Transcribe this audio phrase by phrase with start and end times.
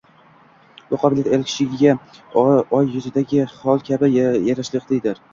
[0.91, 1.91] Bu qobiliyat ayol kishiga–
[2.77, 4.09] oy yuzidagi xol kabi–
[4.49, 5.21] yarashiqlidir.